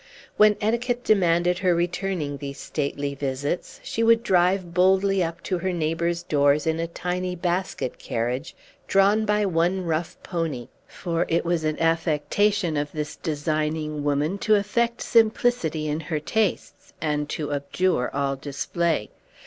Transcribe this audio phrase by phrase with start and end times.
[0.35, 5.71] When etiquette demanded her returning these stately visits, she would drive boldly up to her
[5.71, 8.55] neighbors' doors in a tiny basket carriage,
[8.87, 14.55] drawn by one rough pony; for it was an affectation of this designing woman to
[14.55, 19.11] affect simplicity in her tastes, and to abjure all display.